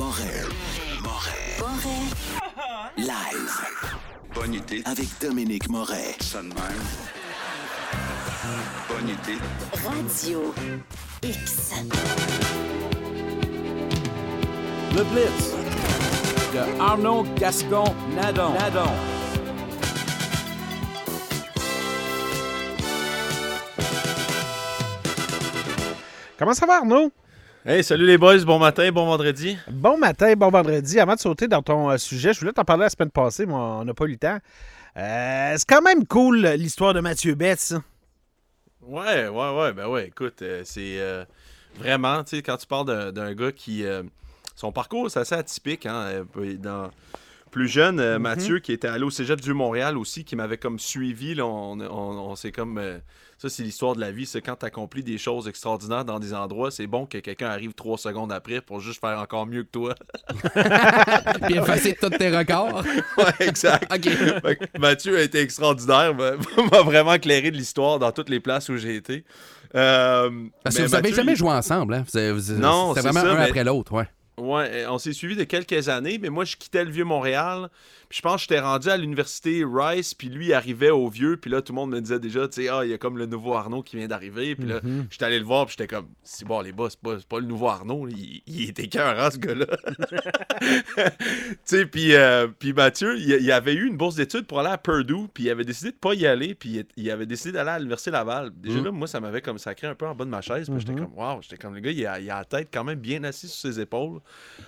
[0.00, 0.46] Moret.
[1.02, 1.58] Moret.
[2.96, 3.60] Live.
[4.34, 4.82] Bonne idée.
[4.86, 6.16] Avec Dominique Moret.
[6.20, 6.56] Ça de même.
[8.88, 9.38] Bonne idée.
[9.86, 10.54] Radio
[11.22, 11.74] X.
[14.96, 15.54] Le Blitz
[16.54, 18.54] de Arnaud Gascon Nadon.
[18.54, 18.88] Nadon.
[26.38, 27.12] Comment ça va, Arnaud?
[27.64, 29.58] Hey, salut les boys, bon matin, bon vendredi.
[29.70, 30.98] Bon matin, bon vendredi.
[30.98, 33.52] Avant de sauter dans ton euh, sujet, je voulais t'en parler la semaine passée, mais
[33.52, 34.38] on n'a pas eu le temps.
[34.96, 37.58] Euh, c'est quand même cool l'histoire de Mathieu Betts.
[37.60, 37.82] ça.
[38.82, 41.24] Ouais, ouais, ouais, ben ouais, écoute, euh, c'est euh,
[41.76, 43.84] vraiment, tu sais, quand tu parles d'un- gars qui.
[43.84, 44.02] euh,
[44.56, 46.24] son parcours, c'est assez atypique, hein.
[46.36, 46.90] euh, Dans,
[47.50, 50.78] plus jeune, euh, Mathieu, qui était allé au cégep du Montréal aussi, qui m'avait comme
[50.78, 51.84] suivi, là, on, on,
[52.30, 52.78] on s'est comme.
[52.78, 52.98] euh,
[53.38, 54.26] ça, c'est l'histoire de la vie.
[54.26, 57.72] C'est quand tu accomplis des choses extraordinaires dans des endroits, c'est bon que quelqu'un arrive
[57.72, 59.94] trois secondes après pour juste faire encore mieux que toi.
[61.46, 62.84] Puis effacer tous tes records.
[63.18, 63.90] ouais, exact.
[64.78, 66.32] Mathieu a été extraordinaire, m'a
[66.70, 69.24] m'a vraiment éclairé de l'histoire dans toutes les places où j'ai été.
[69.74, 70.30] Euh,
[70.62, 72.04] Parce que vous n'avez Mathieu, jamais joué ensemble, hein?
[72.12, 74.08] Vous avez- vous- Non, C'est c'est vraiment ça, un mais- après l'autre, ouais.
[74.40, 77.68] Ouais, on s'est suivi de quelques années, mais moi, je quittais le Vieux-Montréal.
[78.10, 81.36] Puis je pense que j'étais rendu à l'université Rice, puis lui il arrivait au Vieux,
[81.36, 83.16] puis là, tout le monde me disait déjà, tu sais, ah, il y a comme
[83.16, 84.56] le nouveau Arnaud qui vient d'arriver.
[84.56, 87.18] Puis là, j'étais allé le voir, puis j'étais comme, c'est bon, les boss, c'est pas,
[87.20, 89.66] c'est pas le nouveau Arnaud, il, il était cœur, ce gars-là.
[90.60, 94.70] tu sais, puis, euh, puis Mathieu, il, il avait eu une bourse d'études pour aller
[94.70, 97.70] à Purdue, puis il avait décidé de pas y aller, puis il, avait décidé d'aller
[97.70, 98.50] à l'université Laval.
[98.56, 100.80] Déjà là, moi, ça m'avait comme sacré un peu en bas de ma chaise, puis
[100.80, 102.98] j'étais comme, waouh, j'étais comme, le gars, il a, il a la tête quand même
[102.98, 104.18] bien assis sur ses épaules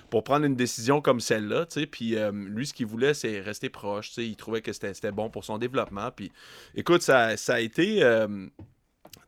[0.09, 1.65] pour prendre une décision comme celle-là.
[1.91, 4.15] Puis euh, lui, ce qu'il voulait, c'est rester proche.
[4.17, 6.11] Il trouvait que c'était bon pour son développement.
[6.11, 6.31] Puis
[6.75, 8.03] écoute, ça, ça a été.
[8.03, 8.47] euh,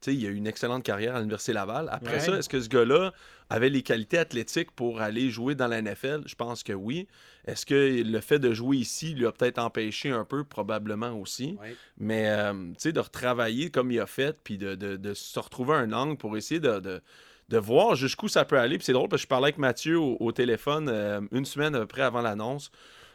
[0.07, 1.89] il a eu une excellente carrière à l'Université Laval.
[1.91, 2.19] Après Ouais.
[2.19, 3.11] ça, est-ce que ce gars-là
[3.49, 6.21] avait les qualités athlétiques pour aller jouer dans la NFL?
[6.27, 7.07] Je pense que oui.
[7.45, 10.43] Est-ce que le fait de jouer ici lui a peut-être empêché un peu?
[10.43, 11.57] Probablement aussi.
[11.97, 15.91] Mais, euh, de retravailler comme il a fait, puis de, de- de se retrouver un
[15.91, 17.01] angle pour essayer de, de-
[17.49, 18.77] de voir jusqu'où ça peut aller.
[18.77, 21.75] Puis c'est drôle parce que je parlais avec Mathieu au, au téléphone euh, une semaine
[21.75, 22.71] à peu près avant l'annonce.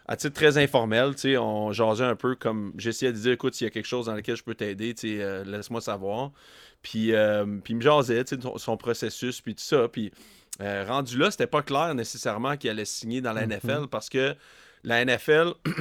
[0.07, 3.55] À titre très informel, tu sais, on jasait un peu comme j'essayais de dire écoute,
[3.55, 6.33] s'il y a quelque chose dans lequel je peux t'aider, euh, laisse-moi savoir.
[6.83, 9.87] Puis, euh, puis il me jasait, tu sais, son, son processus, puis tout ça.
[9.89, 10.11] Puis
[10.61, 14.35] euh, rendu là, c'était pas clair nécessairement qu'il allait signer dans la NFL parce que
[14.83, 15.53] la NFL,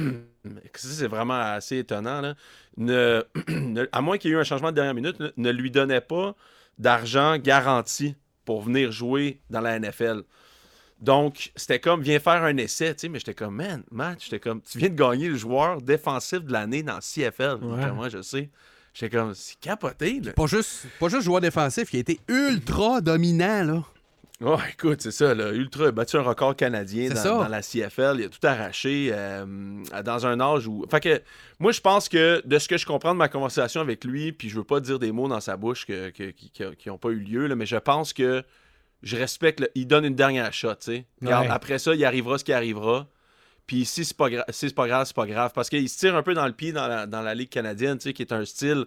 [0.74, 2.34] ça, c'est vraiment assez étonnant, là,
[2.76, 5.70] ne, ne- à moins qu'il y ait eu un changement de dernière minute, ne lui
[5.70, 6.34] donnait pas
[6.78, 8.14] d'argent garanti
[8.50, 10.24] pour venir jouer dans la NFL.
[11.00, 14.40] Donc, c'était comme, viens faire un essai, tu sais, mais j'étais comme, man, match, j'étais
[14.40, 17.62] comme, tu viens de gagner le joueur défensif de l'année dans CFL.
[17.62, 17.92] Ouais.
[17.92, 18.50] Moi, je sais.
[18.92, 20.32] J'étais comme, c'est capoté, là.
[20.32, 23.84] Pas juste, pas juste joueur défensif, il a été ultra dominant, là.
[24.42, 25.50] Oh, écoute, c'est ça, là.
[25.52, 28.16] Ultra a battu un record canadien dans, la CFL.
[28.20, 29.44] Il a tout arraché euh,
[30.04, 30.86] dans un âge où.
[30.90, 31.22] Fait que,
[31.58, 34.48] moi, je pense que de ce que je comprends de ma conversation avec lui, puis
[34.48, 37.10] je veux pas dire des mots dans sa bouche que, que- qui- qui n'ont pas
[37.10, 38.42] eu lieu, là, mais je pense que
[39.02, 39.62] je respecte.
[39.74, 40.90] Il donne une dernière shot, tu
[41.40, 41.48] Ouais.
[41.50, 43.08] Après ça, il arrivera ce qui arrivera.
[43.66, 45.52] Puis si c'est pas, gra- si c'est pas grave, c'est pas grave.
[45.54, 47.98] Parce qu'il se tire un peu dans le pied dans la, dans la Ligue canadienne,
[47.98, 48.86] tu sais, qui est un style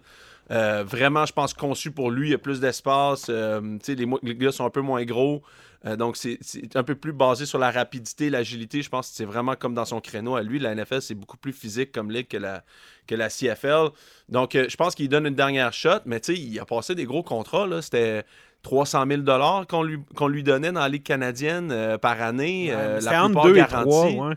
[0.52, 2.30] euh, vraiment, je pense, conçu pour lui.
[2.30, 3.28] Il y a plus d'espace.
[3.30, 5.42] euh, les, les gars sont un peu moins gros.
[5.86, 6.40] Euh, donc, c'est
[6.76, 8.82] un peu plus basé sur la rapidité, l'agilité.
[8.82, 10.60] Je pense que c'est vraiment comme dans son créneau à lui.
[10.60, 12.64] La NFL, c'est beaucoup plus physique comme ligue que la,
[13.08, 13.90] que la CFL.
[14.30, 17.06] Donc, je pense qu'il donne une dernière shot, mais tu sais, il a passé des
[17.06, 17.68] gros contrats.
[17.82, 18.24] C'était
[18.62, 22.72] 300 000 qu'on lui, qu'on lui donnait dans la Ligue canadienne par année.
[22.72, 24.36] la plupart et ouais.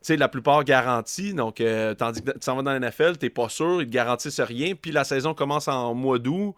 [0.00, 1.34] Tu sais, la plupart garantis.
[1.34, 3.92] Donc, euh, tandis que tu s'en vas dans la NFL, t'es pas sûr, ils te
[3.92, 4.74] garantissent rien.
[4.74, 6.54] Puis la saison commence en mois d'août.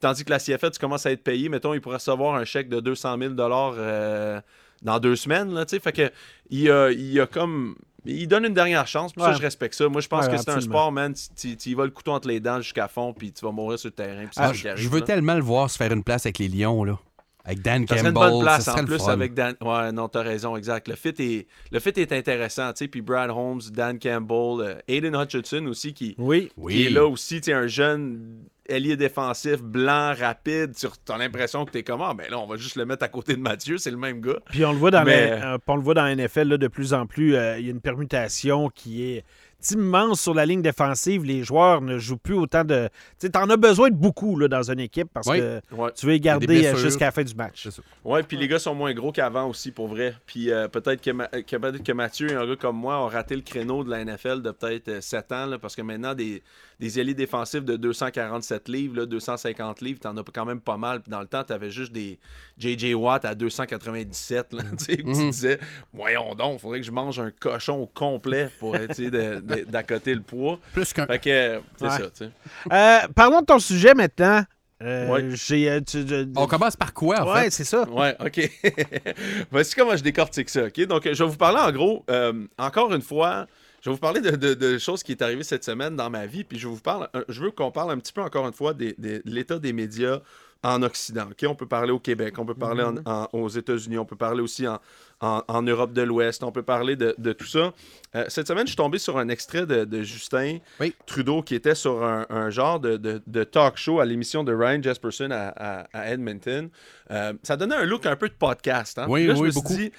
[0.00, 1.48] Tandis que la CFL, tu commences à être payé.
[1.48, 4.40] Mettons, il pourrait recevoir un chèque de 200 000 euh,
[4.82, 5.54] dans deux semaines.
[5.54, 6.10] Là, fait que
[6.50, 7.76] il a, il a comme.
[8.04, 9.28] Il donne une dernière chance, puis Ouais.
[9.28, 9.88] ça, je respecte ça.
[9.88, 11.14] Moi, je pense Ouais, que c'est un sport, man.
[11.14, 13.52] Tu- Tu tu y vas le couteau entre les dents jusqu'à fond, puis tu vas
[13.52, 14.22] mourir sur le terrain.
[14.26, 15.06] puis Ah, je, veux là.
[15.06, 16.98] tellement le voir se faire une place avec les Lions, là.
[17.44, 18.30] Avec Dan Ça serait une Campbell.
[18.30, 19.08] bonne place ça en plus fun.
[19.12, 19.54] avec Dan.
[19.60, 20.86] Ouais, non, t'as raison, exact.
[20.88, 22.88] Le fit est, le fit est intéressant, tu sais.
[22.88, 26.50] Puis Brad Holmes, Dan Campbell, euh, Aiden Hutchinson aussi qui, Oui.
[26.56, 26.84] Oui.
[26.86, 30.72] est là aussi, tu sais, un jeune ailier défensif, blanc, rapide.
[30.78, 33.08] Tu as l'impression que t'es comme, ah, ben là, on va juste le mettre à
[33.08, 34.38] côté de Mathieu, c'est le même gars.
[34.50, 36.56] Puis on le voit dans, Mais- la, euh, on le voit dans la NFL là,
[36.58, 37.34] de plus en plus.
[37.34, 39.24] euh, Il y a une permutation qui est
[39.70, 41.24] immense sur la ligne défensive.
[41.24, 42.88] Les joueurs ne jouent plus autant de.
[43.20, 45.38] Tu t'en as besoin de beaucoup là, dans une équipe parce Oui.
[45.38, 45.90] que Ouais.
[45.94, 47.68] tu veux les garder euh, jusqu'à la fin du match.
[48.04, 50.14] Ouais, puis les gars sont moins gros qu'avant aussi, pour vrai.
[50.26, 53.08] Puis euh, peut-être que, Ma- que peut-être que Mathieu et un gars comme moi ont
[53.08, 56.14] raté le créneau de la NFL de peut-être euh, 7 ans, là, parce que maintenant,
[56.14, 56.42] des,
[56.80, 61.00] des ailiers défensifs de 247 livres, là, 250 livres, t'en as quand même pas mal.
[61.02, 62.18] Puis dans le temps, t'avais juste des
[62.58, 62.94] J.J.
[62.94, 65.58] Watt à 297, là, tu tu disais,
[65.92, 70.14] voyons donc, faudrait que je mange un cochon au complet pour essayer de- de- d'accoter
[70.14, 70.58] le poids.
[70.72, 71.06] Plus qu'un.
[71.06, 71.90] Fait que, c'est Ouais.
[71.90, 72.30] ça, tu sais.
[72.72, 74.42] Euh, parlons de ton sujet maintenant.
[74.82, 75.28] Euh, Ouais.
[75.34, 77.50] j'ai, euh, tu- je- On commence par quoi, en ouais, fait?
[77.50, 77.88] c'est ça.
[77.88, 78.50] Ouais, ok.
[79.50, 80.80] Voici comment je décortique ça, ok?
[80.86, 83.46] Donc, je vais vous parler en gros, euh, encore une fois,
[83.80, 86.26] je vais vous parler de, de- de choses qui est arrivées cette semaine dans ma
[86.26, 88.74] vie, puis je, vous parle, je veux qu'on parle un petit peu encore une fois
[88.74, 90.18] des- des- de l'état des médias
[90.62, 91.26] en Occident.
[91.48, 94.40] On peut parler au Québec, on peut parler en- en- aux États-Unis, on peut parler
[94.42, 97.72] aussi en, Europe de l'Ouest, on peut parler de, de tout ça.
[98.14, 100.94] Euh, cette semaine, je suis tombé sur un extrait de, de Justin Oui.
[101.06, 102.96] Trudeau qui était sur un, un genre de,
[103.44, 105.48] talk show à l'émission de Ryan Jesperson à,
[105.82, 106.68] à- à Edmonton.
[107.10, 108.98] Euh, ça donnait un look un peu de podcast.
[108.98, 109.06] hein?
[109.08, 109.92] Oui, Là, je oui, suis dit-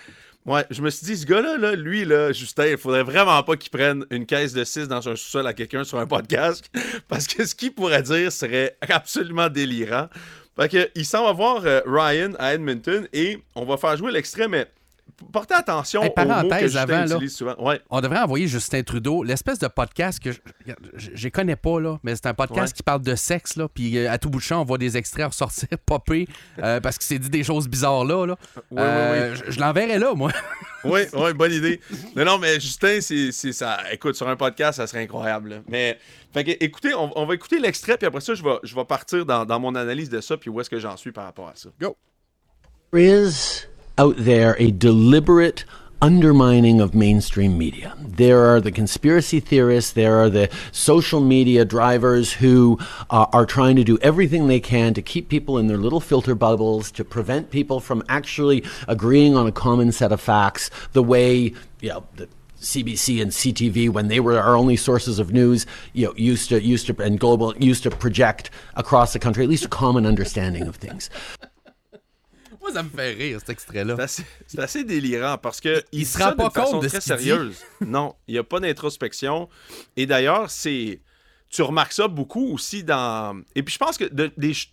[0.46, 3.56] Ouais, je me suis dit, ce gars-là, là, lui, là, Justin, il faudrait vraiment pas
[3.56, 6.70] qu'il prenne une caisse de 6 dans un sous-sol à quelqu'un sur un podcast,
[7.08, 10.10] parce que ce qu'il pourrait dire serait absolument délirant.
[10.60, 14.12] Fait que, il s'en va voir euh, Ryan à Edmonton et on va faire jouer
[14.12, 14.68] l'extrait, mais
[15.32, 17.16] portez attention Hey, aux mots que parenthèse Justin avant, là.
[17.16, 17.56] utilise souvent.
[17.60, 17.82] Ouais.
[17.90, 20.40] On devrait envoyer Justin Trudeau, l'espèce de podcast que je,
[20.96, 22.78] je connais pas, là, mais c'est un podcast Ouais.
[22.78, 24.98] qui parle de sexe, là, puis euh, à tout bout de champ, on voit des
[24.98, 26.28] extraits ressortir, popper,
[26.60, 28.26] euh, parce qu'il s'est dit des choses bizarres là.
[28.26, 28.36] là.
[28.72, 30.32] Oui, Euh, Je, je l'enverrai là, moi.
[30.86, 31.80] Oui, oui, bonne idée.
[32.14, 33.78] Non, non, mais Justin, c'est c'est ça.
[33.94, 35.50] Écoute, sur un podcast, ça serait incroyable.
[35.52, 35.56] là.
[35.70, 35.98] Mais,
[36.34, 38.84] fait que, écoutez, on, on va écouter l'extrait, puis après ça, je vais, je vais
[38.84, 41.48] partir dans, dans mon analyse de ça, puis où est-ce que j'en suis par rapport
[41.48, 41.70] à ça.
[41.80, 43.66] There is
[43.98, 45.66] out there a deliberate
[46.04, 47.96] undermining of mainstream media.
[47.98, 52.78] There are the conspiracy theorists, there are the social media drivers who
[53.10, 56.36] uh, are trying to do everything they can to keep people in their little filter
[56.36, 61.54] bubbles, to prevent people from actually agreeing on a common set of facts the way,
[61.80, 62.28] you know, the
[62.60, 66.62] CBC and CTV, when they were our only sources of news, you know, used to
[66.62, 70.68] used to and global used to project across the country at least a common understanding
[70.68, 71.10] of things.
[72.74, 73.96] Ça me fait rire, cet extrait-là.
[74.48, 77.58] C'est assez, délirant parce que Il dit se rend pas compte de très ce sérieuse.
[77.82, 79.50] Non, il n'y a pas d'introspection.
[79.96, 81.00] Et d'ailleurs, c'est.
[81.54, 83.40] Tu remarques ça beaucoup aussi dans.
[83.56, 84.32] Et puis je pense que de,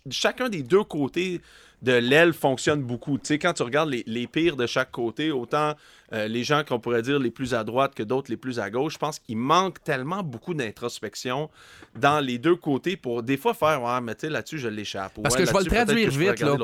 [0.09, 1.39] chacun des deux côtés
[1.83, 3.17] de l'aile fonctionne beaucoup.
[3.17, 5.73] Tu sais, quand tu regardes les, les pires de chaque côté, autant
[6.13, 8.69] euh, les gens qu'on pourrait dire les plus à droite que d'autres les plus à
[8.69, 11.49] gauche, je pense qu'il manque tellement beaucoup d'introspection
[11.95, 15.13] dans les deux côtés pour des fois faire Ouais, mais tu sais, là-dessus, je l'échappe.
[15.21, 16.55] Parce Ouais, que je vais le traduire vite là,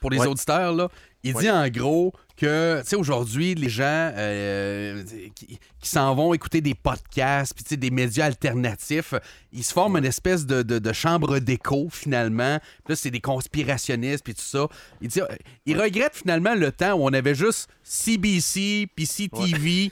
[0.00, 0.26] pour, les Ouais.
[0.26, 0.72] auditeurs.
[0.74, 0.88] Là.
[1.22, 1.42] Il Ouais.
[1.42, 5.02] dit en gros que, tu sais, aujourd'hui, les gens euh,
[5.34, 9.14] qui, qui s'en vont écouter des podcasts, puis tu sais, des médias alternatifs,
[9.52, 12.58] ils se forment une espèce de, de- de chambre d'écho, finalement.
[12.84, 14.66] Puis là, c'est des conspirationnistes, puis tout ça.
[15.00, 15.26] Il, dit, euh,
[15.64, 19.90] il regrette finalement le temps où on avait juste CBC, puis CTV,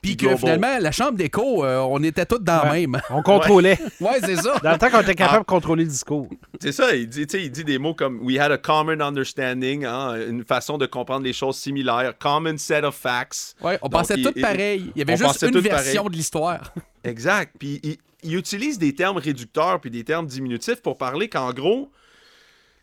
[0.00, 0.38] puis que Global.
[0.38, 2.86] finalement, la chambre d'écho, euh, on était tous dans la Ouais.
[2.86, 3.00] même.
[3.10, 3.78] On contrôlait.
[4.00, 4.58] Ouais, c'est ça.
[4.62, 5.14] Dans le temps qu'on était Ah.
[5.14, 6.28] capable de contrôler le discours.
[6.60, 9.00] C'est ça, il dit, tu sais, il dit des mots comme We had a common
[9.00, 13.54] understanding, hein, une façon de comprendre les choses similaires, common set of facts.
[13.60, 14.92] Ouais, on Donc, pensait tous il- pareil.
[14.94, 16.10] Il y avait juste une version pareil.
[16.12, 16.72] de l'histoire.
[17.04, 17.54] Exact.
[17.58, 21.90] Puis il, il utilise des termes réducteurs puis des termes diminutifs pour parler qu'en gros,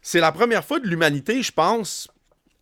[0.01, 2.07] c'est la première fois de l'humanité, je pense,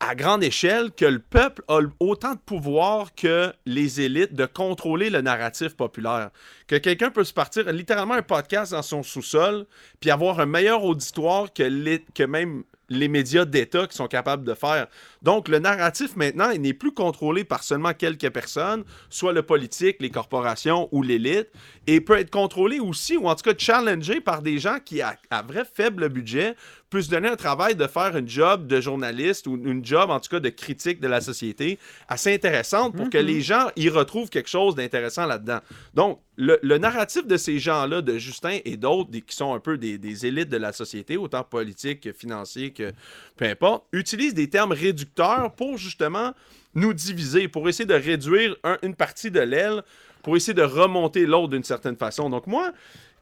[0.10, 5.10] à grande échelle, que le peuple a autant de pouvoir que les élites de contrôler
[5.10, 6.32] le narratif populaire.
[6.68, 9.66] Que quelqu'un peut se partir littéralement un podcast dans son sous-sol
[10.00, 14.54] puis avoir un meilleur auditoire que, que même les médias d'État qui sont capables de
[14.54, 14.88] faire.
[15.24, 19.98] Donc, le narratif maintenant, il n'est plus contrôlé par seulement quelques personnes, soit le politique,
[20.00, 21.48] les corporations ou l'élite,
[21.88, 25.18] et peut être contrôlé aussi, ou en tout cas challengé par des gens qui, à,
[25.30, 26.56] à vrai faible budget,
[27.02, 30.30] se donner un travail de faire une job de journaliste ou une job, en tout
[30.30, 34.50] cas, de critique de la société assez intéressante pour que les gens y retrouvent quelque
[34.50, 35.60] chose d'intéressant là-dedans.
[35.94, 39.78] Donc, le, le narratif de ces gens-là, de Justin et d'autres, qui sont un peu
[39.78, 42.92] des, des élites de la société, autant politiques que financiers, que
[43.38, 45.13] peu importe, utilise des termes réducteurs
[45.56, 46.34] pour justement
[46.76, 49.84] nous diviser, pour essayer de réduire un- une partie de l'aile,
[50.24, 52.30] pour essayer de remonter l'autre d'une certaine façon.
[52.30, 52.72] Donc moi,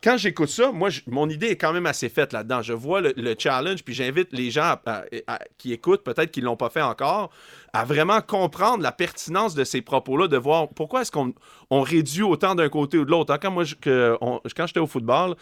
[0.03, 2.61] quand j'écoute ça, moi, je- mon idée est quand même assez faite là-dedans.
[2.61, 6.31] Je vois le, le challenge, puis j'invite les gens à- à- à- qui écoutent, peut-être
[6.31, 7.29] qu'ils ne l'ont pas fait encore,
[7.73, 11.33] à vraiment comprendre la pertinence de ces propos-là, de voir pourquoi est-ce qu'on
[11.69, 13.31] on réduit autant d'un côté ou de l'autre.
[13.33, 15.35] Hein, Quand moi, je- que on- quand j'étais au football,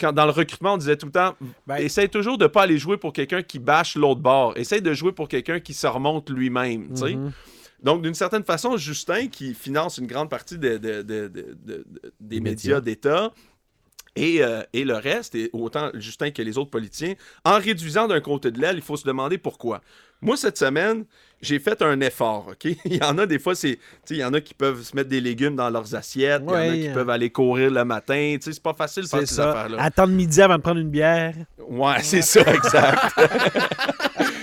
[0.00, 1.34] quand dans le recrutement, on disait tout le temps,
[1.66, 4.52] Ben- essaye toujours de pas aller jouer pour quelqu'un qui bâche l'autre bord.
[4.56, 6.94] Essaye de jouer pour quelqu'un qui se remonte lui-même.
[6.96, 7.16] sais.
[7.82, 11.56] Donc, d'une certaine façon, Justin, qui finance une grande partie de- de- de- de- de-
[11.64, 13.32] de- des médias d'État,
[14.16, 17.14] et, euh, et le reste, et autant Justin que les autres politiciens,
[17.44, 19.80] en réduisant d'un côté de l'aile, il faut se demander pourquoi.
[20.20, 21.04] Moi, cette semaine,
[21.40, 22.64] j'ai fait un effort, OK?
[22.84, 23.78] Il y en a des fois, c'est.
[24.08, 26.52] Il y en a qui peuvent se mettre des légumes dans leurs assiettes, il y
[26.52, 28.36] en a Ouais, qui euh, peuvent aller courir le matin.
[28.40, 29.82] C'est pas facile faire ces affaires-là.
[29.82, 31.34] Attendre midi avant de prendre une bière.
[31.68, 33.02] Ouais, c'est ça, exact.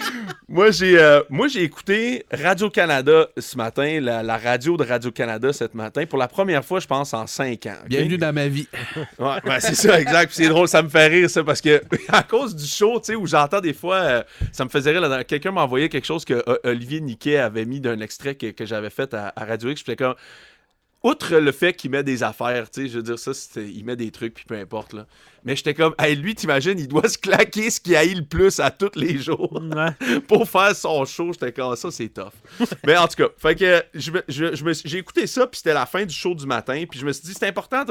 [0.49, 5.65] moi, j'ai euh, moi j'ai écouté Radio-Canada ce matin, la, la radio de Radio-Canada ce
[5.75, 7.75] matin, pour la première fois, je pense, en cinq ans.
[7.87, 8.67] Bienvenue dans ma vie.
[9.19, 10.27] Ouais, ouais, c'est ça, exact.
[10.27, 13.07] Puis c'est drôle, ça me fait rire, ça, parce que à cause du show, tu
[13.07, 15.25] sais, où j'entends des fois, euh, ça me faisait rire.
[15.27, 18.65] Quelqu'un m'a envoyé quelque chose que euh, Olivier Niquet avait mis d'un extrait que, que
[18.65, 19.81] j'avais fait à, à Radio X.
[19.81, 20.15] J'étais comme.
[21.01, 23.95] Outre le fait qu'il met des affaires, tu sais, je veux dire, ça, il met
[23.95, 25.05] des trucs, puis peu importe, là.
[25.43, 28.59] Mais j'étais comme, hey, lui, t'imagines, il doit se claquer ce qu'il haït le plus
[28.59, 30.19] à tous les jours Ouais.
[30.27, 31.31] pour faire son show.
[31.33, 32.31] J'étais comme, ça, c'est tough.
[32.85, 35.85] Mais en tout cas, fait que je je- je j'ai écouté ça, puis c'était la
[35.85, 37.83] fin du show du matin, puis je me suis dit, c'est important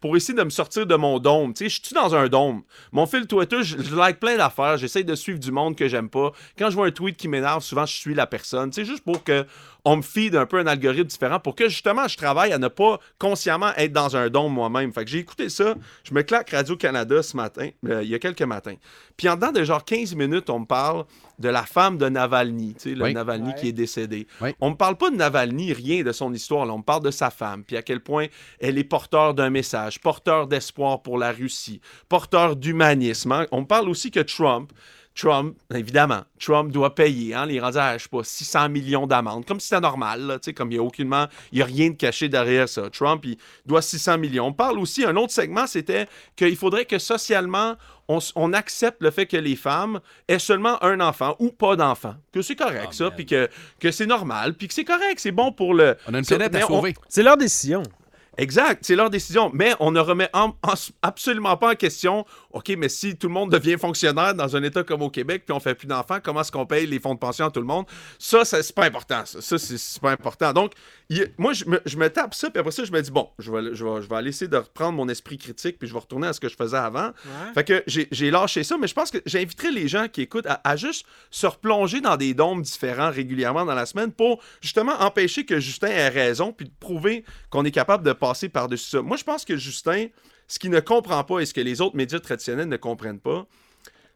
[0.00, 1.52] pour essayer de me sortir de mon dôme.
[1.54, 2.62] Tu sais, je suis dans un dôme?
[2.92, 6.08] Mon fil Twitter, je, je like plein d'affaires, j'essaie de suivre du monde que j'aime
[6.10, 6.32] pas.
[6.58, 8.70] Quand je vois un tweet qui m'énerve, souvent, je suis la personne.
[8.70, 9.44] Tu sais, juste pour que
[9.86, 12.68] on me feed un peu un algorithme différent, pour que justement, je travaille à ne
[12.68, 14.92] pas consciemment être dans un dôme moi-même.
[14.92, 16.89] Fait que j'ai écouté ça, je me claque Radio-Canada
[17.22, 18.74] ce matin, euh, il y a quelques matins.
[19.16, 21.04] Puis en dedans de genre 15 minutes, on me parle
[21.38, 23.14] de la femme de Navalny, tu sais, le Oui.
[23.14, 24.26] Navalny qui est décédé.
[24.40, 24.50] Oui.
[24.60, 26.72] On me parle pas de Navalny, rien de son histoire, là.
[26.74, 28.26] on me parle de sa femme, puis à quel point
[28.60, 33.32] elle est porteur d'un message, porteur d'espoir pour la Russie, porteur d'humanisme.
[33.32, 33.46] hein.
[33.52, 34.72] On me parle aussi que Trump,
[35.14, 39.06] Trump, évidemment, Trump doit payer, hein, il est rendu à, je sais pas, 600 millions
[39.06, 41.62] d'amendes, comme si c'était normal, là, tu sais, comme il n'y a aucunement, il n'y
[41.62, 42.88] a rien de caché derrière ça.
[42.90, 43.36] Trump, il
[43.66, 44.46] doit 600 millions.
[44.46, 47.76] On parle aussi, un autre segment, c'était qu'il faudrait que socialement,
[48.08, 52.42] on, accepte le fait que les femmes aient seulement un enfant ou pas d'enfant, que
[52.42, 53.48] c'est correct, Ah, ça, puis que,
[53.78, 55.96] que c'est normal, puis que c'est correct, c'est bon pour le...
[56.08, 56.94] On a une planète à on- sauver.
[57.08, 57.82] C'est leur décision.
[58.40, 59.50] Exact, c'est leur décision.
[59.52, 63.34] Mais on ne remet en- en- absolument pas en question, OK, mais si tout le
[63.34, 66.40] monde devient fonctionnaire dans un État comme au Québec, puis on fait plus d'enfants, comment
[66.40, 67.84] est-ce qu'on paye les fonds de pension à tout le monde?
[68.18, 69.26] Ça, ça, c'est pas important.
[69.26, 70.54] Ça, Ça, c'est pas important.
[70.54, 70.72] Donc,
[71.10, 73.28] il- moi, je me, je me tape ça, puis après ça, je me dis, bon,
[73.38, 75.92] je vais, je, vais, je vais aller essayer de reprendre mon esprit critique, puis je
[75.92, 77.10] vais retourner à ce que je faisais avant.
[77.52, 80.60] Fait que j'ai lâché ça, mais je pense que j'inviterai les gens qui écoutent à,
[80.64, 85.44] à juste se replonger dans des dômes différents régulièrement dans la semaine pour justement empêcher
[85.44, 89.02] que Justin ait raison, puis de prouver qu'on est capable de passer par-dessus ça.
[89.02, 90.06] Moi, je pense que Justin,
[90.48, 93.46] ce qu'il ne comprend pas et ce que les autres médias traditionnels ne comprennent pas,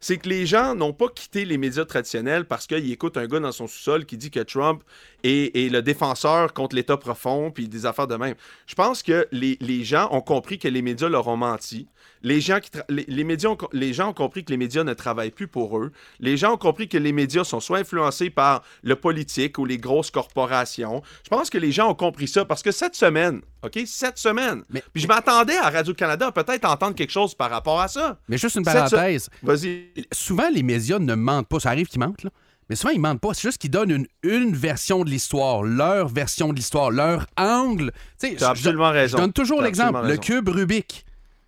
[0.05, 3.41] c'est que les gens n'ont pas quitté les médias traditionnels parce qu'ils écoutent un gars
[3.41, 4.83] dans son sous-sol qui dit que Trump
[5.23, 8.35] est, le défenseur contre l'État profond, puis des affaires de même.
[8.67, 11.89] Je pense que les, les gens ont compris que les médias leur ont menti.
[12.25, 14.95] Les gens, qui les, les médias ont les gens ont compris que les médias ne
[14.95, 15.93] travaillent plus pour eux.
[16.19, 19.79] Les gens ont compris que les médias sont soit influencés par le politique ou les
[19.79, 21.03] grosses corporations.
[21.23, 24.63] Je pense que les gens ont compris ça parce que cette semaine, OK, cette semaine,
[24.71, 28.19] Mais- puis je m'attendais à Radio-Canada à peut-être entendre quelque chose par rapport à ça.
[28.29, 29.29] Mais juste une parenthèse.
[29.43, 29.85] Vas-y.
[30.13, 31.61] Souvent, les médias ne mentent pas.
[31.61, 32.31] Ça arrive qu'ils mentent, là.
[32.71, 33.35] Mais souvent, ils mentent pas.
[33.35, 37.93] C'est juste qu'ils donnent une, une version de l'histoire, leur version de l'histoire, leur angle.
[38.19, 39.19] Tu je- absolument je, raison.
[39.19, 40.01] Je donne toujours l'exemple.
[40.07, 41.04] Le cube Rubik.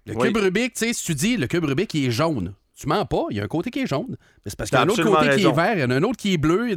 [0.06, 0.28] Le Oui.
[0.28, 2.54] cube Rubik, tu sais, si tu dis le cube Rubik, il est jaune.
[2.78, 4.16] Tu mens pas, il y a un côté qui est jaune.
[4.44, 5.90] Mais c'est parce qu'il y a un autre côté qui est vert, il y en
[5.90, 6.76] a un autre qui est bleu.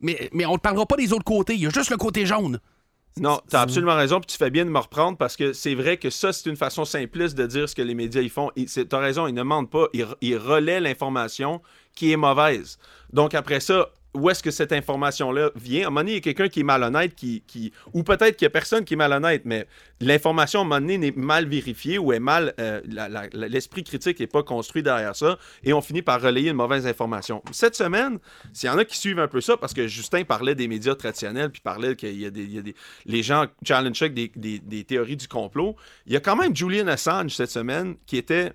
[0.00, 1.54] Mais, mais on ne parlera pas des autres côtés.
[1.54, 2.58] Il y a juste le côté jaune.
[3.20, 5.76] Non, tu as absolument raison, puis tu fais bien de me reprendre parce que c'est
[5.76, 8.50] vrai que ça, c'est une façon simpliste de dire ce que les médias ils font.
[8.56, 11.62] Tu as raison, ils ne mentent pas, ils, ils relaient l'information
[11.94, 12.78] qui est mauvaise.
[13.12, 15.84] Donc après ça, où est-ce que cette information-là vient?
[15.84, 17.72] À un moment donné, il y a quelqu'un qui est malhonnête, qui, qui...
[17.92, 19.66] ou peut-être qu'il n'y a personne qui est malhonnête, mais
[20.00, 22.54] l'information, à un moment donné, n'est mal vérifiée ou est mal...
[22.60, 22.80] euh,
[23.32, 27.42] L'esprit critique n'est pas construit derrière ça, et on finit par relayer une mauvaise information.
[27.52, 28.18] Cette semaine,
[28.52, 30.94] s'il y en a qui suivent un peu ça, parce que Justin parlait des médias
[30.94, 32.42] traditionnels, puis parlait qu'il y a des...
[32.42, 32.74] il y a des-
[33.06, 36.86] les gens challenge des, des- des théories du complot, il y a quand même Julian
[36.86, 38.52] Assange cette semaine qui était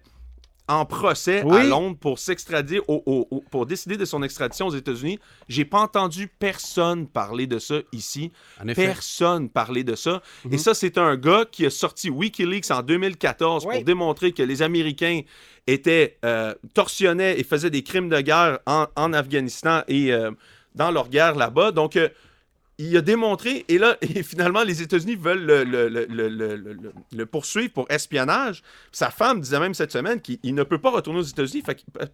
[0.70, 1.64] en procès à.
[1.66, 5.20] Londres pour s'extrader, au- au- au- pour décider de son extradition aux États-Unis.
[5.50, 8.32] J'ai pas entendu personne parler de ça ici.
[8.64, 8.86] En effet.
[8.86, 10.22] Personne parler de ça.
[10.46, 10.54] Mhm.
[10.54, 13.76] Et ça, c'est un gars qui a sorti Wikileaks en 2014 Oui.
[13.76, 15.22] pour démontrer que les Américains
[15.68, 20.32] étaient euh, torsionnaient et faisaient des crimes de guerre en, en Afghanistan et euh,
[20.76, 21.72] dans leur guerre là-bas.
[21.72, 22.10] Donc, euh,
[22.80, 27.72] il a démontré, et là, et finalement, les États-Unis veulent le, le- le- le- poursuivre
[27.74, 28.64] pour espionnage.
[28.92, 31.64] Sa femme disait même cette semaine qu'il il ne peut pas retourner aux États-Unis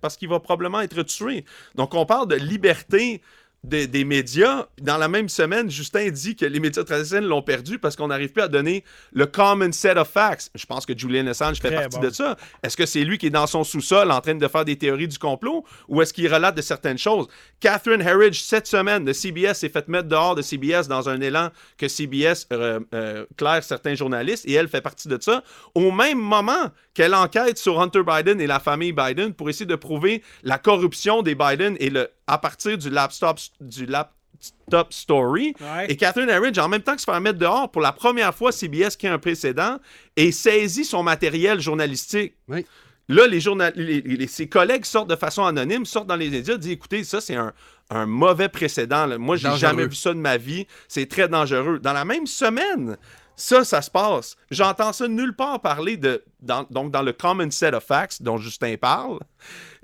[0.02, 1.46] parce qu'il va probablement être tué.
[1.76, 3.22] Donc, on parle de liberté
[3.66, 4.68] des, des médias.
[4.82, 8.32] Dans la même semaine, Justin dit que les médias traditionnels l'ont perdu parce qu'on n'arrive
[8.32, 10.50] plus à donner le common set of facts.
[10.56, 12.06] Je pense que Julian Assange fait Très partie bon.
[12.06, 12.38] de ça.
[12.64, 15.08] Est-ce que c'est lui qui est dans son sous-sol en train de faire des théories
[15.08, 17.28] du complot ou est-ce qu'il relate de certaines choses?
[17.60, 21.50] Catherine Herridge, cette semaine, de CBS, s'est fait mettre dehors de CBS dans un élan
[21.78, 25.44] que CBS euh, euh, claire certains journalistes et elle fait partie de ça.
[25.74, 29.76] Au même moment qu'elle enquête sur Hunter Biden et la famille Biden pour essayer de
[29.76, 35.54] prouver la corruption des Biden et le, à partir du laptop, du laptop story.
[35.60, 35.86] Ouais.
[35.90, 38.52] Et Catherine Herridge, en même temps que se faire mettre dehors, pour la première fois,
[38.52, 39.78] CBS qui a un précédent,
[40.16, 42.34] et saisit son matériel journalistique.
[42.48, 42.66] Oui.
[43.08, 46.58] Là, les journal- les- les- ses collègues sortent de façon anonyme, sortent dans les médias,
[46.58, 47.54] disent écoutez, ça, c'est un,
[47.92, 49.06] un mauvais précédent.
[49.06, 49.20] là.
[49.20, 50.66] Moi, j'ai jamais vu ça de ma vie.
[50.88, 51.78] C'est très dangereux.
[51.80, 52.98] Dans la même semaine,
[53.36, 54.36] ça, ça se passe.
[54.52, 56.24] J'entends ça nulle part parler de.
[56.42, 59.20] dans- donc, dans le Common Set of Facts dont Justin parle.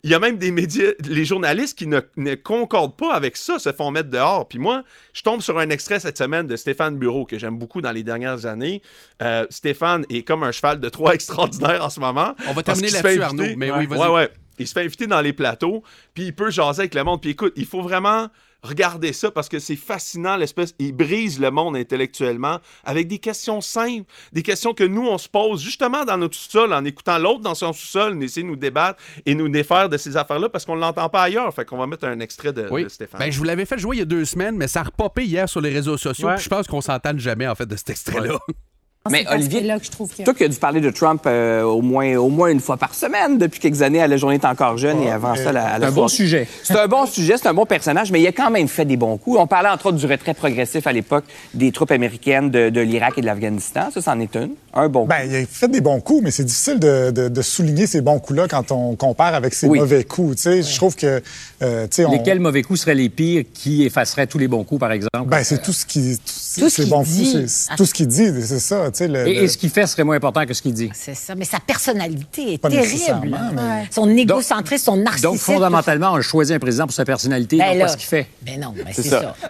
[0.03, 3.59] Il y a même des médias, les journalistes qui ne, ne concordent pas avec ça
[3.59, 4.47] se font mettre dehors.
[4.47, 7.81] Puis moi, je tombe sur un extrait cette semaine de Stéphane Bureau, que j'aime beaucoup
[7.81, 8.81] dans les dernières années.
[9.21, 12.33] Euh, Stéphane est comme un cheval de Troie extraordinaire en ce moment.
[12.47, 13.85] On va terminer là-dessus, Arnaud, mais oui.
[13.85, 14.29] Ouais, ouais.
[14.57, 15.83] Il se fait inviter dans les plateaux,
[16.15, 17.21] puis il peut jaser avec le monde.
[17.21, 18.27] Puis écoute, il faut vraiment
[18.63, 20.73] regarder ça parce que c'est fascinant, l'espèce.
[20.79, 25.27] Il brise le monde intellectuellement avec des questions simples, des questions que nous, on se
[25.27, 29.01] pose justement dans notre sous-sol en écoutant l'autre dans son sous-sol, essayer de nous débattre
[29.25, 31.53] et nous défaire de ces affaires-là parce qu'on ne l'entend pas ailleurs.
[31.53, 32.83] Fait qu'on va mettre un extrait de, Oui.
[32.83, 33.19] de Stéphane.
[33.19, 35.25] Ben, je vous l'avais fait jouer il y a deux semaines, mais ça a repopé
[35.25, 36.27] hier sur les réseaux sociaux.
[36.27, 36.37] Ouais.
[36.37, 38.37] Je pense qu'on s'entende jamais, en fait, de cet extrait-là.
[39.09, 40.21] Mais Olivier, là que je trouve que...
[40.21, 42.93] toi qui as dû parler de Trump euh, au, moins, au moins une fois par
[42.93, 45.87] semaine depuis quelques années, à la journée est encore jeune et avant ça, la, la
[45.87, 46.47] un bon sujet.
[46.63, 48.97] C'est un bon sujet, c'est un bon personnage, mais il a quand même fait des
[48.97, 49.39] bons coups.
[49.39, 51.23] On parlait entre autres du retrait progressif à l'époque
[51.55, 53.89] des troupes américaines de, de l'Irak et de l'Afghanistan.
[53.91, 54.51] Ça, c'en est une.
[54.75, 55.07] Un bon coup.
[55.07, 58.01] Ben, il a fait des bons coups, mais c'est difficile de, de- de souligner ces
[58.01, 59.79] bons coups-là quand on compare avec ses Oui.
[59.79, 60.35] mauvais coups.
[60.35, 61.23] Tu sais, Je trouve que,
[61.63, 64.63] euh, tu sais, on- Lesquels mauvais coups seraient les pires qui effaceraient tous les bons
[64.63, 65.25] coups, par exemple?
[65.27, 67.23] Ben, c'est tout ce qui, tout, Tout ce bons dit.
[67.23, 68.90] coups, c'est- c'est tout ce qu'il dit, c'est ça.
[68.99, 70.89] Le- et, ce qu'il fait serait moins important que ce qu'il dit.
[70.93, 71.35] C'est ça.
[71.35, 72.91] Mais sa personnalité est Pas terrible.
[72.91, 73.87] nécessairement, mais-.
[73.91, 75.29] Son égocentrisme, son narcissisme.
[75.31, 77.85] Donc, fondamentalement, on choisit un président pour sa personnalité, Ben non là.
[77.85, 78.27] pas ce qu'il fait.
[78.41, 79.21] Ben non, ben c'est ça.
[79.21, 79.35] ça.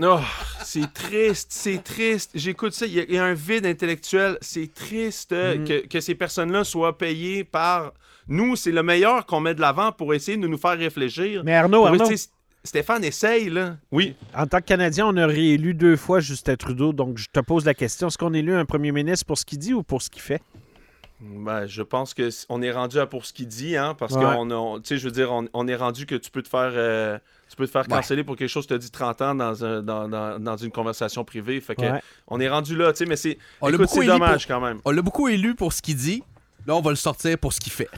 [0.00, 0.20] Oh,
[0.64, 2.30] c'est triste, c'est triste.
[2.32, 4.38] J'écoute ça, il y, a- il y a un vide intellectuel.
[4.40, 5.64] C'est triste euh, Mm.
[5.64, 7.92] que, que ces personnes-là soient payées par
[8.28, 8.54] nous.
[8.54, 11.42] C'est le meilleur qu'on met de l'avant pour essayer de nous faire réfléchir.
[11.44, 12.28] Mais Arnaud, Pour Arnaud, essayer-
[12.64, 13.76] Stéphane, essaye, là.
[13.92, 14.14] Oui.
[14.34, 16.92] en tant que Canadien, on a réélu deux fois Justin Trudeau.
[16.92, 19.58] Donc, je te pose la question est-ce qu'on élu un premier ministre pour ce qu'il
[19.58, 20.42] dit ou pour ce qu'il fait?
[21.20, 24.22] Ben, je pense que on est rendu à pour ce qu'il dit, hein, parce Ouais.
[24.22, 26.48] qu'on a, tu sais, je veux dire, on, on est rendu que tu peux te
[26.48, 27.18] faire, euh,
[27.50, 29.64] tu peux te faire canceller pour quelque chose que tu as dit 30 ans dans,
[29.64, 31.60] un- dans, dans- dans une conversation privée.
[31.60, 32.00] Fait que Ouais.
[32.28, 34.80] on est rendu là, tu sais, mais c'est, On dommage pour- quand même.
[34.84, 36.22] On l'a beaucoup élu pour ce qu'il dit.
[36.66, 37.88] Là, on va le sortir pour ce qu'il fait.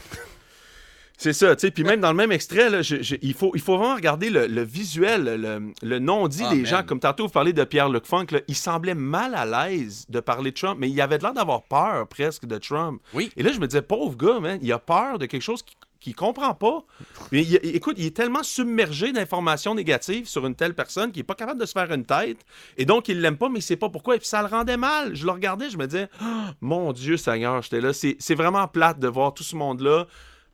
[1.23, 1.71] C'est ça, tu sais.
[1.71, 4.31] Puis même dans le même extrait, là, je- je- il, faut, il faut vraiment regarder
[4.31, 6.67] le, le visuel, le, le non-dit Ah, des man.
[6.67, 6.83] gens.
[6.83, 10.51] Comme tantôt, vous parlez de Pierre-Luc Funk, là, il semblait mal à l'aise de parler
[10.51, 13.03] de Trump, mais il avait l'air d'avoir peur presque de Trump.
[13.13, 13.31] Oui.
[13.37, 15.77] Et là, je me disais, pauvre gars, man, il a peur de quelque chose qu'il
[16.03, 16.83] qu'il comprend pas.
[17.31, 21.25] Mais il- écoute, il est tellement submergé d'informations négatives sur une telle personne qu'il est
[21.25, 22.39] pas capable de se faire une tête.
[22.79, 24.15] Et donc, il l'aime pas, mais il sait pas pourquoi.
[24.17, 25.15] Et puis, ça le rendait mal.
[25.15, 27.93] Je le regardais, je me disais, Ah, mon Dieu Seigneur, j'étais là.
[27.93, 30.07] C'est c'est vraiment plate de voir tout ce monde-là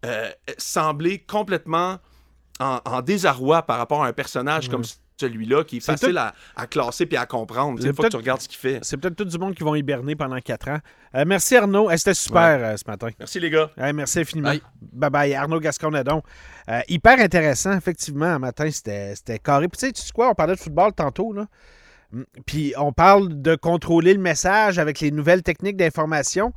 [0.07, 1.97] euh, sembler complètement
[2.61, 4.83] en, en désarroi par rapport à un personnage comme
[5.19, 7.79] celui-là qui est, facile tout- à, à classer puis à comprendre.
[7.79, 8.81] Une fois que tu peut-être- regardes ce qu'il fait.
[8.83, 10.79] C'est peut-être tout du monde qui vont hiberner pendant quatre ans.
[11.15, 11.91] Euh, merci Arnaud.
[11.91, 13.09] Eh, C'était super euh, ce matin.
[13.19, 13.71] Merci les gars.
[13.79, 14.51] Eh, merci infiniment.
[14.51, 14.61] Bye.
[14.93, 15.35] Bye bye.
[15.35, 16.23] Arnaud Gasconadon.
[16.69, 18.27] Euh, hyper intéressant, effectivement.
[18.27, 19.69] Un matin, c'était c'était carré.
[19.69, 21.47] Puis tu sais, tu sais quoi, on parlait de football tantôt, là.
[22.13, 22.23] Mm.
[22.45, 26.53] Puis on parle de contrôler le message avec les nouvelles techniques d'information.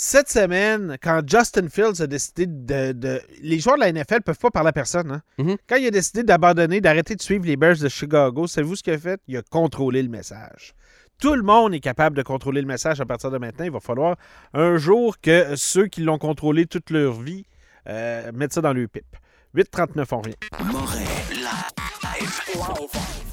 [0.00, 4.38] Cette semaine, quand Justin Fields a décidé de, de- Les joueurs de la NFL peuvent
[4.38, 5.10] pas parler à personne.
[5.10, 5.22] hein.
[5.38, 5.56] Mhm.
[5.68, 8.92] Quand il a décidé d'abandonner, d'arrêter de suivre les Bears de Chicago, savez-vous ce qu'il
[8.92, 9.20] a fait?
[9.26, 10.74] Il a contrôlé le message.
[11.20, 13.64] Tout le monde est capable de contrôler le message à partir de maintenant.
[13.64, 14.16] Il va falloir
[14.54, 17.44] un jour que ceux qui l'ont contrôlé toute leur vie
[17.88, 19.16] euh, mettent ça dans le pipe.
[19.56, 20.34] 8.39, on revient.
[20.64, 20.98] Moret
[21.32, 21.42] live.
[22.04, 23.27] Live.